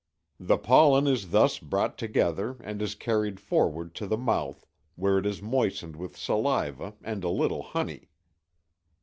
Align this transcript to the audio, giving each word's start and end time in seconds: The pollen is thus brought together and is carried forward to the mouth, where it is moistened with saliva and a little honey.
The 0.39 0.57
pollen 0.57 1.05
is 1.05 1.29
thus 1.29 1.59
brought 1.59 1.95
together 1.95 2.57
and 2.61 2.81
is 2.81 2.95
carried 2.95 3.39
forward 3.39 3.93
to 3.97 4.07
the 4.07 4.17
mouth, 4.17 4.65
where 4.95 5.19
it 5.19 5.27
is 5.27 5.43
moistened 5.43 5.95
with 5.95 6.17
saliva 6.17 6.95
and 7.03 7.23
a 7.23 7.29
little 7.29 7.61
honey. 7.61 8.09